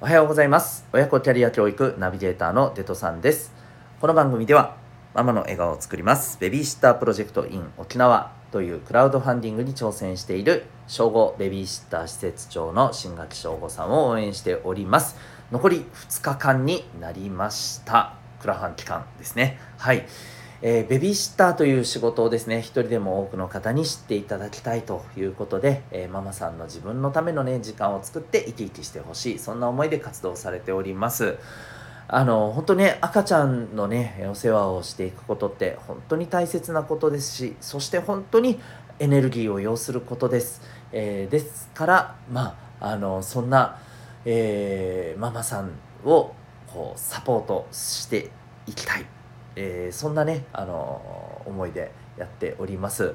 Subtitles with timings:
[0.00, 0.86] おはようございます。
[0.92, 3.52] 親子キャリア教育ナビゲーターのテッドさんです。
[4.00, 4.76] この番組では
[5.12, 15.16] ママの笑顔を作りますベビーシッタープロジェクト in 沖縄というクラウドファンディングに挑戦している小5ベビーシッター施設長の新垣翔吾さんを応援しております。
[15.50, 18.14] 残り2日間になりました。
[18.40, 19.58] クラファン期間ですね。
[19.78, 20.06] はい。
[20.60, 31.38] えー、ベビーシッターという仕事をですね、一人でも多くの方に知っていただきたいということで、えー、ママさんの自分のためのね、時間を作って生き生きしてほしい、そんな思いで活動されております。
[32.08, 38.58] あの、本当ね、赤ちゃんのね、お世話をしていくことって本当に大切なことですし、そして本当に
[38.98, 40.60] エネルギーを要することです。
[40.90, 43.78] えー、ですから、まあ、あの、そんな、
[44.24, 45.70] えママさん
[46.04, 46.34] を
[46.66, 48.30] こうサポートして
[48.66, 49.06] いきたい
[49.60, 53.14] えー、そんなね、あの思いでやっております。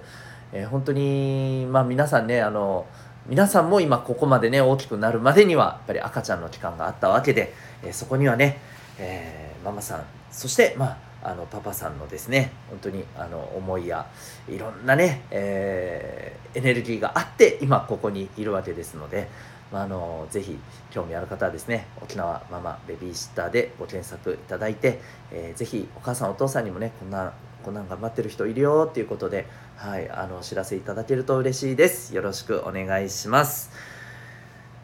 [0.52, 2.86] えー、本当に、まあ、皆さんね、あの
[3.28, 8.60] 皆さんも今ここまでね大きくなるまでにはやっぱり赤ちゃんの期間があったわけで、えー、そこにはね、
[9.00, 14.06] えママさんそしてまああのパパさんのですね本当にあの思いや
[14.50, 19.30] いろんなね、えエネルギーがあって今ここにいるわけですので、
[19.74, 20.58] まあ、あのぜひ
[20.92, 32.14] 興味ある方はですね沖縄ママベビーシッターでご検索いただいて、えー、ぜひお母さんお父さんにもねこんなこんなん頑張ってる人いるよっていうことで、はい、あのお知らせいただけると嬉しいです。
[32.14, 33.72] よろしくお願いします。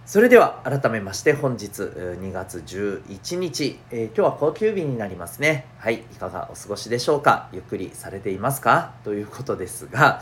[0.06, 5.68] それでは改めまして本日2月11日、えー、今日は高級日になりますね。
[5.78, 7.50] はいいかがお過ごしでしょうか？
[7.54, 8.94] ゆっくりされていますか？
[9.04, 10.22] ということですが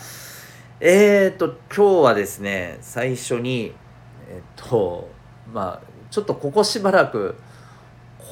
[0.82, 3.74] えーと今日はですね最初に
[4.28, 5.10] えっと
[5.54, 7.36] まあちょっとここしばらく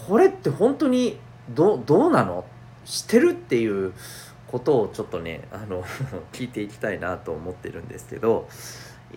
[0.08, 1.18] これって本当に
[1.50, 2.46] どどうなの？
[2.86, 3.94] してるっていう
[4.48, 5.84] ことをちょっとねあの
[6.32, 8.48] 聞いていきたいなと思ってるんですけど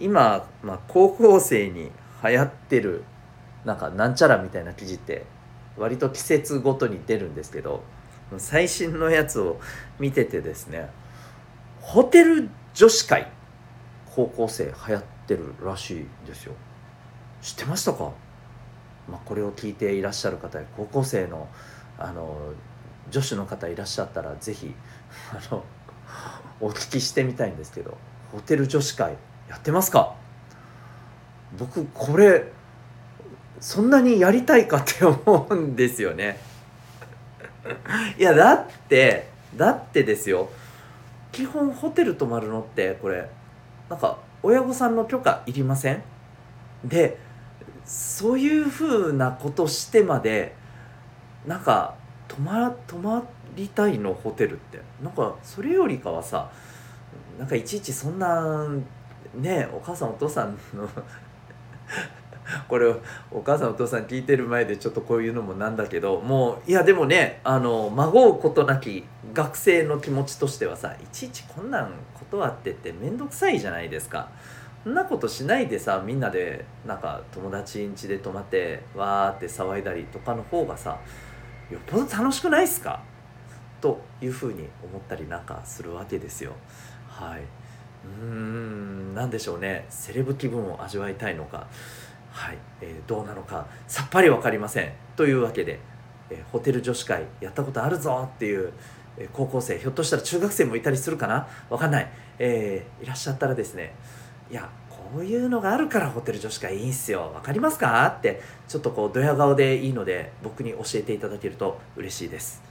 [0.00, 1.92] 今、まあ、高校生に
[2.24, 3.04] 流行ってる
[3.64, 5.26] なんかなんちゃらみたいな記事って
[5.76, 7.82] 割と季節ごとに出るんですけど
[8.38, 9.60] 最新のやつを
[9.98, 10.90] 見ててですね
[11.80, 13.30] ホテル女子会
[14.14, 16.54] 高校生流行ってるらしいんですよ。
[17.42, 18.12] 知ってましたか、
[19.08, 21.48] まあ、これを聞いていらっしゃる方や高校生の
[21.98, 22.52] あの
[23.10, 24.74] 女子の方いらっしゃったら是非
[25.32, 25.64] あの
[26.60, 27.96] お聞きしてみたいんですけど
[28.32, 29.16] ホテル女子会
[29.48, 30.14] やってますか？
[31.58, 32.52] 僕これ
[33.60, 36.38] そんなにやりたいかって思うんですよね。
[38.18, 40.50] いやだってだってですよ。
[41.32, 43.28] 基本ホテル泊まるのってこれ
[43.88, 46.02] なんか親御さんの許可いりません？
[46.84, 47.18] で
[47.88, 50.54] そういうふうなことしてまで
[51.46, 51.94] なんか
[52.28, 53.24] 泊ま泊ま
[53.56, 56.50] りたいのホテルってなんかそれよりかはさ
[57.38, 58.68] なんかいちいちそんな
[59.34, 60.86] ねお母さんお父さんの
[62.68, 62.94] これ
[63.30, 74.28] お母さんお父さん聞いてる前でちょっとこういうのもなんだけどもういやでもねあの孫うことなき学生の気持ちとしてはさいちいちこんなん断ってって面倒くさいじゃないですか。
[74.88, 80.98] そんなことしないでさみんなでなんか友達ん家で泊まってわーって騒いだりとかの方がさ
[81.70, 83.02] よっぽど楽しくないっすか？
[83.82, 86.52] というふうに思ったりなんかするわけですよ。
[87.06, 87.40] はい、
[88.22, 89.84] うーん何でしょうね。
[89.90, 91.66] セレブ気分を味わいたいのか、
[92.30, 92.58] はい。
[92.80, 94.92] えー、どうなのかさっぱり分かりません。
[95.16, 95.80] というわけで、
[96.30, 98.72] えー、ホテル女子会やったことあるぞっていう、
[99.18, 101.46] えー、高校生ひょっとしたら中学生もいたりするかな？
[101.68, 103.94] 分かんない、えいらっしゃったらですね
[104.50, 107.30] いやこういうのがあるからホテル女子会いいんすよ。
[107.34, 108.06] 分かりますか？
[108.06, 112.62] ってちょっとこうドヤ顔でいいので僕に教えていただけると嬉しいです。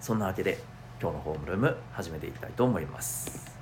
[0.00, 0.58] そんなわけで
[1.00, 3.57] 今日のホームルーム始めていきたいと思います。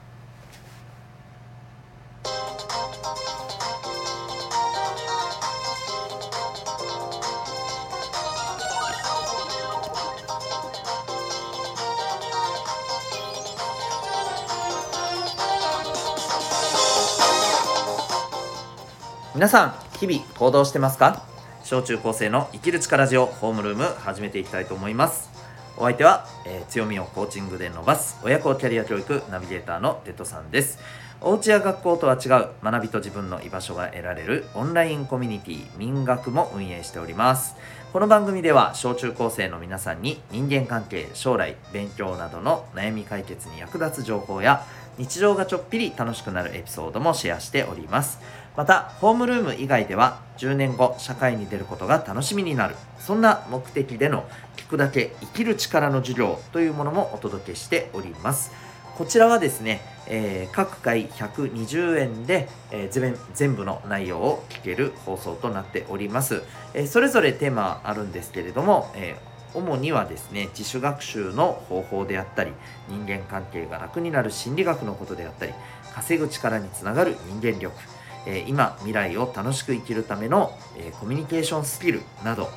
[19.36, 21.22] 皆さん日々行動してますか？
[21.62, 25.28] 小中高生の生きる力ジオホームルーム始めていきたいと思います。
[25.76, 30.78] お相手は、えー、強みをコーチングで伸ばす親子キャリア教育ナビゲーターのテトさんです。
[31.20, 37.56] お家や学校とは違う学びと自分の居場所が得られるオンラインコミュニティ民学も運営しております。
[37.92, 44.64] この番組では小中高生の皆さんに人間関係将来勉強などの悩み解決に役立つ情報や
[44.96, 48.18] 日常がちょっぴり楽しくなるエピソードもシェアしております。
[48.56, 52.74] またホームルーム以外では10年後社会に出ることが楽しみになる。
[52.98, 54.24] そんな目的での
[54.56, 58.50] 聞くだけ生きる力の授業というものもお届けしております。
[58.96, 66.42] こちらはですね、えー、各回120円で、えー、全部の内容を聞ける放送となっております、
[66.72, 69.16] えー、それぞれテーマあるんですけれども、え
[69.54, 72.52] 主にはですね自主学習の方法であったり
[72.88, 75.52] 人間関係が楽になる心理学のことであったり
[75.94, 77.74] 稼ぐ力につながる人間力、
[78.26, 82.48] え今未来を楽しく生きるための、えコミュニケーションスキルなど、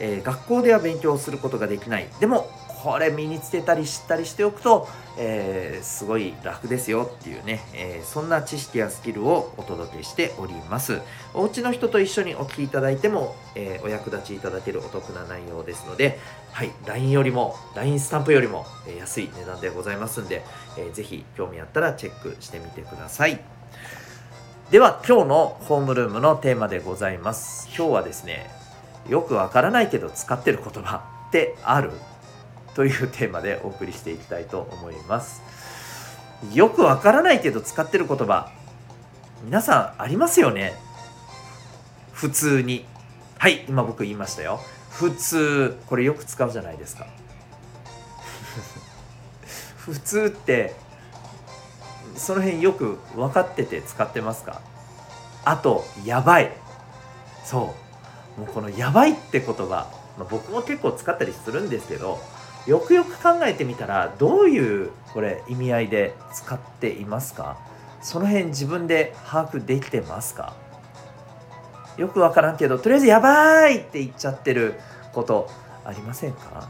[0.00, 2.08] え学校では勉強することができない。
[2.20, 2.48] でも
[2.86, 4.86] これ身につけたり知ったりしておくと、
[5.18, 11.00] えー、すごい楽ですよっていうね、えー、そんな知識やスキルをお届けしております。
[11.34, 16.20] お家の人と一緒にお聞きいただいても、えー、お役立ちいただけるお得な内容ですので
[16.52, 18.66] はい LINE よりも LINE スタンプよりも
[18.98, 20.44] 安い値段でございますんで、
[20.78, 23.40] えー、ぜひ興味あったらチェックしてみてください。
[24.70, 27.68] では今日のホームルームのテーマでございます。
[27.68, 28.50] 今日はですね
[29.08, 30.96] よくわからないけど使ってる言葉
[31.28, 31.92] ってある？
[32.74, 35.40] というテーマでお送りしていきたいと思います。
[36.52, 38.50] よくわからないけど使ってる言葉
[39.44, 40.74] 皆さんありますよね？
[42.12, 42.84] 普通に。
[43.38, 44.58] はい今僕言いましたよ。
[44.90, 45.76] 普通。
[45.86, 47.06] これよく使うじゃないですか。
[49.78, 50.74] 普通って
[52.16, 54.60] その辺よく分かってて使ってますか？
[55.44, 56.52] あとやばい。
[57.44, 57.74] そ
[58.38, 58.40] う。
[58.40, 59.66] もうこのやばいって言葉、
[60.18, 62.18] まあ、僕も結構使ったりするんですけど
[62.66, 67.56] よくよく考えてみたらどういうこれ意味合いで使っていますか？
[68.02, 70.54] その辺自分で把握できてますか？
[71.96, 74.74] よくわからんけどとりあえずやばいって言っちゃってる
[75.14, 75.48] こと
[75.84, 76.68] ありませんか？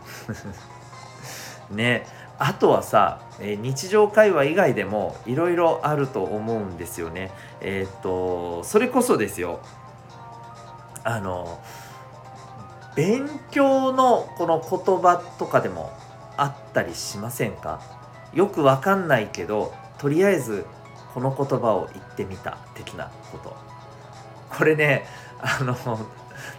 [1.70, 2.06] ね。
[2.38, 7.30] あとはさ、え日常会話以外でもいろいろあると思うんですよね。
[7.60, 9.60] えー、っとそれこそですよ。
[11.02, 11.60] あの
[12.94, 15.92] 勉強のこの言葉とかでも
[16.36, 17.80] あったりしませんか？
[18.34, 20.66] よくわかんないけどとりあえず
[21.14, 23.56] この言葉を言ってみた的なこと。
[24.50, 25.06] これね
[25.40, 25.74] あの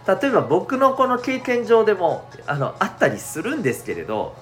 [0.06, 4.36] 例えば僕のこの経験上でもあのあったりするんですけれど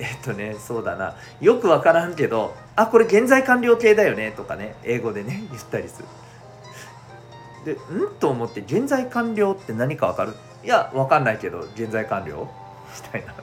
[0.00, 1.14] えっとねそうだな。
[1.40, 6.06] よくわからんけどあこれ現在完了形だよねとかね英語でね 言ったりする。
[7.64, 8.08] でん？
[8.18, 10.34] と思って現在完了って何かわかる？
[10.64, 12.48] いやわかんないけど現在完了
[13.04, 13.34] みたいな。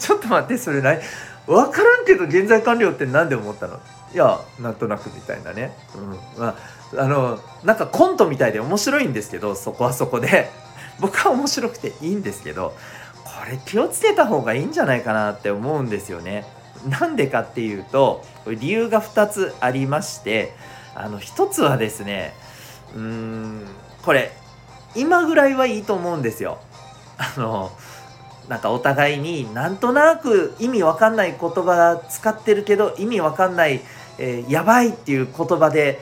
[0.00, 1.02] ちょっと待ってそれない？
[1.46, 3.78] 分からんけど現在完了って何で思ったの？
[4.14, 5.98] いやなんとなくみたいなね、う
[6.38, 6.40] ん。
[6.40, 6.56] ま
[6.96, 10.50] あ、あのなんかコントみたいで面白いんですけどそこはそこで。
[11.00, 12.72] 僕は面白くていいんですけど
[13.44, 16.44] れ気をつけた方がいいんじゃないかなって思うんですよね。
[16.88, 20.52] なんでかっていうと理由が2つありまして
[20.94, 22.34] あの1つはですね
[22.94, 23.66] うーん
[24.02, 24.32] これ
[24.94, 26.58] 今ぐらいはいいと思うんですよ。
[27.16, 27.70] あの
[28.48, 33.80] なんかお互いになんとなく意味わかんない言葉使ってるけど意味わかんない、
[34.18, 36.00] えー、やばいっていう言葉で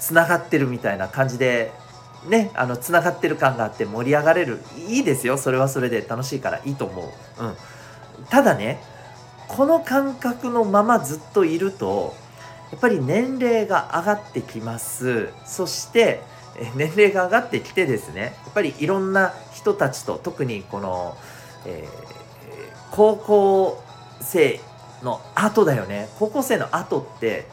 [0.00, 1.72] つながってるみたいな感じで
[2.28, 4.60] ねあのつながってる感があって盛り上がれる。
[4.88, 5.38] いいですよ。
[5.38, 6.02] それはそれで。
[6.02, 7.44] 楽しいからいいと思う。
[7.44, 7.54] うん、
[8.30, 8.82] ただね
[9.48, 12.14] この感覚のままずっといると
[12.72, 15.28] やっぱり年齢が上がってきます。
[15.44, 16.20] そして
[16.74, 21.16] 年齢が上がってきてですねやっぱりいろんな人たちと特にこの、
[21.66, 23.82] えー、高校
[24.20, 24.60] 生
[25.02, 26.08] の後だよね。
[26.18, 27.46] 高校生の後って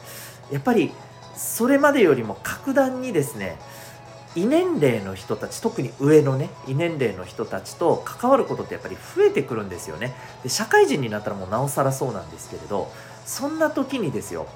[0.50, 0.92] やっぱり
[1.36, 3.58] それまでよりも格段にですね
[4.36, 10.14] 異年齢の人たち特に上のね異年齢の人たちと関わることってやっぱり増えてくるんですよね。
[10.42, 12.90] で社会人になったらもうなおさらそうなんですけれど
[13.24, 14.46] そんな時にですよ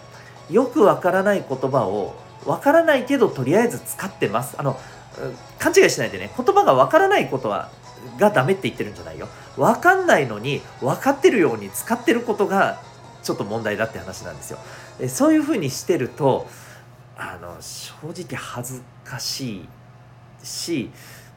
[0.50, 2.14] よくわからない言葉を
[2.44, 4.56] わからないけどとりあえず使ってます。
[4.58, 4.78] あの
[5.58, 7.70] 勘違いしないでね言葉がわからないことは
[8.18, 9.28] がダメって言ってるんじゃないよ。
[9.56, 12.80] わかんないのに分かってるように使ってることが
[13.22, 14.58] ちょっと問題だって話なんですよ。
[15.08, 16.46] そういうふうにしてると
[17.18, 19.66] あの正直恥ずかし
[20.42, 20.90] いし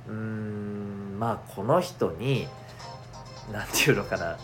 [0.07, 2.47] うーんまあこの人に
[3.51, 4.37] 何て言うのかな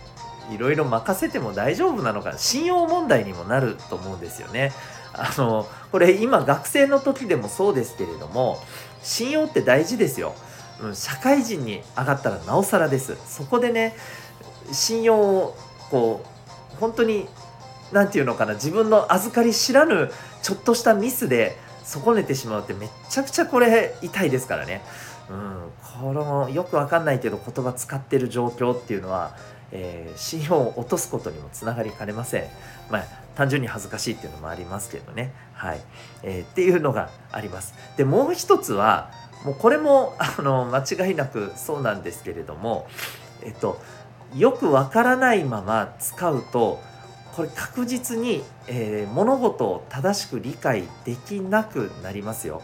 [0.51, 4.71] いろいろ任せても大丈夫なのか信用問題にもなると思うんですよね。
[5.13, 8.59] あのこれ今学生の時でもそうですけれども
[9.01, 10.35] 信用って大事ですよ、
[10.81, 13.95] うん、社会人に上がったらなおさらですそこでね
[14.71, 15.57] 信用を
[15.89, 16.23] こ
[16.73, 17.27] う本当に
[17.91, 20.11] 何て言うのかな自分の預かり知らぬ
[20.47, 24.81] ちょっとしたミスで損ねてしまうってめちゃくちゃこれ痛いですからね。
[25.29, 29.35] うん、このよくわかんないけど言葉使ってる状況っていうのは
[29.71, 32.43] えー、信用を落とすことにもつながりかねません。
[32.89, 33.03] まあ、
[33.35, 35.33] 単純に恥ずかしいっていうのもありますけどね。
[35.53, 35.81] はい。
[36.23, 37.73] えー、っていうのがあります。
[37.97, 39.11] で、もう一つは、
[39.43, 42.87] もうこれも、あの、間違いなくそうなんですけれども、
[43.43, 43.81] えっと、
[44.35, 46.79] よくわからないまま使うと、
[47.37, 52.63] これ確実に、えー、物事を正しく理解できなくなりますよ。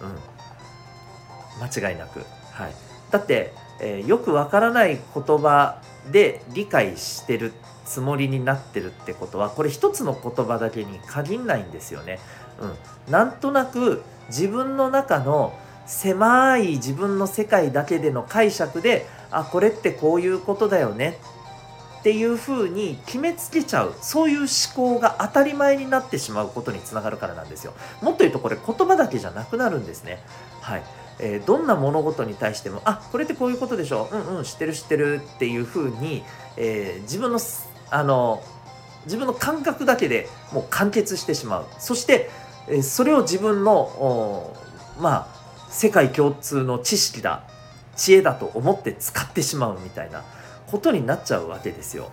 [0.00, 2.20] うん、間違いなく。
[2.52, 2.72] はい、
[3.10, 7.52] だって、えー、よくわからない言葉で理解してる
[7.84, 12.18] つもりになってるってことはこれ一つの言葉だけに限んないんですよね。
[13.06, 15.52] うん、なんとなく自分の中の
[15.84, 21.18] 狭い自分の世界だけでの解釈であこれってこういうことだよね
[22.06, 27.72] っていうふうに決めつけちゃうそういう思考が当たり前になってしまうことにつながるからなんですよ。
[28.00, 30.22] もっと言うとこれ言葉だけじゃなくなるんですね。
[30.60, 30.84] はい。
[31.18, 34.08] えー、どんな物事に対してもあこれってこういうことでしょ。
[34.12, 36.22] うんうん知ってる知ってるっていうふうに、
[36.56, 37.40] えー、自分の
[37.90, 38.40] あの
[39.06, 41.66] 自分の感覚だけでもう完結してしまう。
[41.80, 42.30] そして、
[42.68, 44.54] えー、それを自分の
[45.00, 47.42] まあ世界共通の知識だ
[47.96, 50.22] 知恵だと思って使ってしまうみたいな。
[50.70, 52.10] ことになっちゃうわけですよ。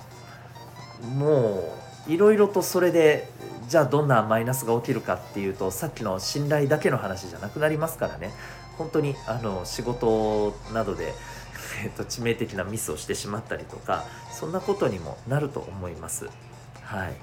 [1.16, 1.76] も
[2.08, 3.30] ういろいろとそれで
[3.68, 8.32] じゃあどんなマイナスが起きるかっていうとさっきの信頼だけの話じゃなくなりますからね
[8.78, 11.14] 本当にあの仕事などで、
[11.86, 16.28] えっと、致命的なミスをしてしまったりとかそんなことにもなると思います。
[16.84, 17.14] はい、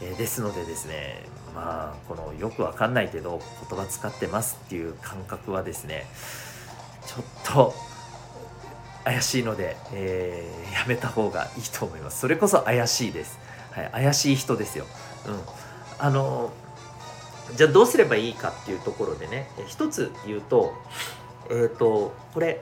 [0.00, 6.06] えー、ですのでですねまあこのよくわかんないけど言葉使ってますっていう感覚はですね
[7.06, 7.74] ちょっと
[9.06, 12.18] 怪しいので、えー、やめた方がいいと思います。
[12.18, 13.38] それこそ怪しいです、
[13.70, 14.84] はい、怪しい人ですよ、
[15.28, 15.40] うん、
[16.00, 16.52] あの
[17.54, 20.74] じゃあどうすればいいかっていうところでね一つ言うと
[21.48, 22.60] えっ、ー、とこれ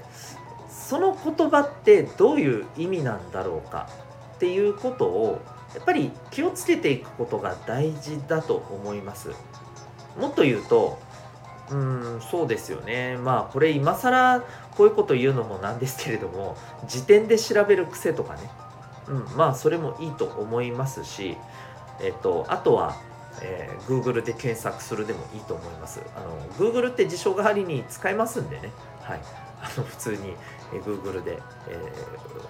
[0.69, 3.89] その言葉ってどういう意味なんだろうか
[4.35, 5.41] っていうことを
[5.75, 9.31] やっぱり気をつけていくことが大事だと思います。
[10.21, 10.99] もっと言うと
[11.71, 13.17] うんそうですよね。
[13.17, 14.43] まあこれ今更
[14.77, 16.57] こういうこと言うのもなんですけれども
[16.87, 18.51] 時点で調べる癖とかね、
[19.09, 21.37] うん、まあそれもいいと思いますし、
[22.03, 22.97] えっと、あとは、
[23.41, 26.03] えー、Google で検索するでもいいと思います。
[26.17, 26.39] あの
[26.71, 28.71] Google って辞書代わりに使えますんでね。
[29.01, 29.21] はい。
[29.63, 30.35] あの普通に、
[30.75, 31.93] え Google で、え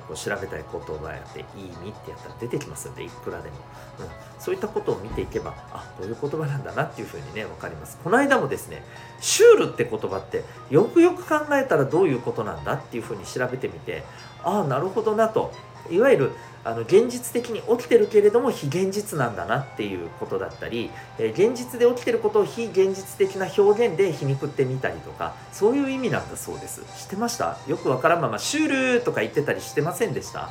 [0.08, 3.56] ー、調べたい言葉やっていい意味ってやったら出てきますんでいくらでも、
[4.00, 4.06] うん、
[4.44, 7.98] そういったことを見ていけばあこういう言葉なんだなっていうふうにね分かります。
[8.04, 8.84] この間もですね
[9.20, 14.02] シュールって言葉ってよくよく考えたらどういうことなんだっていうふうに調べてみて
[14.42, 15.52] ああなるほどなと。
[15.90, 16.32] いわゆる
[16.64, 26.80] あの現実的に起きてるけれども非現実なんだなっていうことだったり、えー、現実で起きてることを非現実的な表現で皮肉ってみたりとかそういう意味なんだそうです。
[26.98, 27.58] 知ってました？
[27.66, 30.48] よくわからんままシュールとか言ってたりしてませんでした？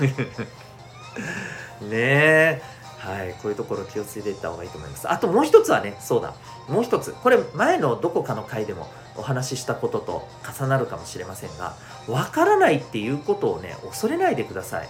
[1.84, 2.62] ねえ。
[3.00, 5.10] はいこういうところ気をつけていった方がいいと思います。
[5.10, 6.34] あともう一つはねそうだ。
[6.68, 7.14] もう一つ。
[7.22, 10.28] これ前のどこかの回でもお話ししたことと
[10.58, 11.74] 重なるかもしれませんが
[12.06, 14.88] わからないっていうことをね恐れないでください。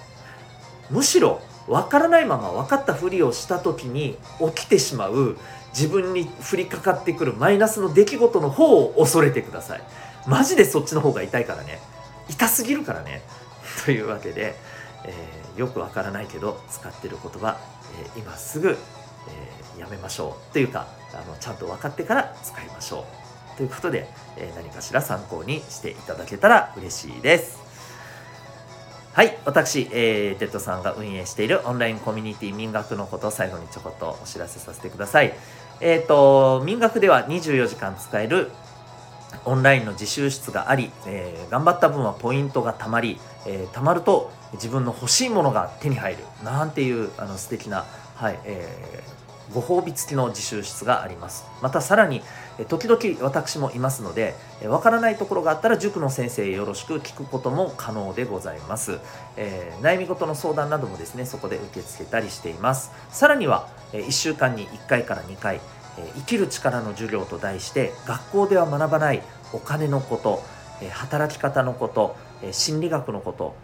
[0.91, 4.19] むしろ分からないまま分かったふりをした時に
[4.55, 5.37] 起きてしまう
[5.73, 9.83] 自分に降りかかってくるマイナスの出来事の方を恐れてください。
[10.27, 11.79] マジでそっちの方が痛いからね。
[12.29, 13.23] 痛すぎるからね。
[13.85, 14.57] というわけで、
[15.05, 17.59] えー、よくわからないけど使ってる言葉、
[18.03, 20.53] えー、今すぐ、えー、やめましょう。
[20.53, 23.07] というかあのちゃんと分かってから使いましょ
[23.55, 23.57] う。
[23.57, 27.71] ということで、え何かしら参考にしていただけたら嬉しいです。
[29.13, 35.35] はい、私、えー、テッドさんが運営しているオンラインコミュニティ民学のことを最後にちょこっとお知らせさせてください。
[35.81, 38.51] えっ、ー、と、民学では24時間使える
[39.45, 46.25] オンラインの自習室があり、えー、頑張った分はポイントがたまり、えー、たまると自分の欲しいものが手に入る。
[46.45, 47.85] なんていうあの素敵な、
[48.17, 51.45] はいえー、ご褒美付きの自習室があります。
[51.63, 52.23] またさらに
[52.69, 58.99] 時々私もいますのでわからないところがあったら塾の先生よろしく聞くことも可能でございます、
[59.39, 62.91] えー、悩み事の相談などもですねそこで受け付けたりしています。
[63.11, 65.61] さらには1週間に1回から2回
[66.17, 70.43] 生きる力の授業と題して学校では学ばないお金のこと
[70.91, 72.17] 働き方のこと
[72.53, 73.55] 心理学のこと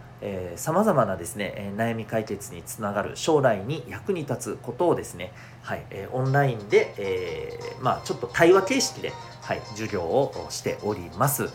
[0.55, 5.31] さまざまなですね悩み解決につながる将来に役に立つことをですね、
[5.63, 11.49] はいオンラインで、えー、まあ、ちょっと対話形式で、はい、授業をしております。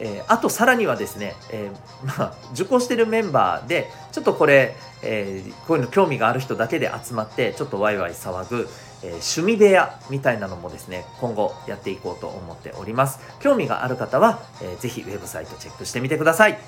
[0.00, 8.68] えー、あとさらにはですね、えー、まあ、受講してるメンバーでちょっとこれ、えー、こういうの興味がある人だけで集まってちょっとワイワイ騒ぐ、
[9.02, 13.20] え趣味部屋みたいなのもですね今後やっていこうと思っております。
[13.40, 16.58] 興味がある方は、えー、ぜひウェブサイトチェックしてみてください。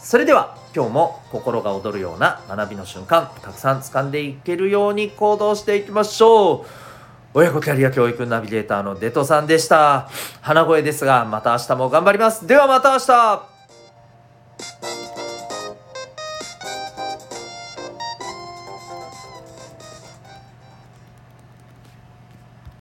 [0.00, 6.66] それでは今日も心が躍るような学びの瞬間たくさん掴んでいけるように行動していきましょう。
[7.32, 10.08] 親子キャリア教育ナビゲーターのデトさんでした。
[10.40, 12.46] 鼻声ですがまた明日も頑張ります。
[12.46, 13.49] ではまた明日。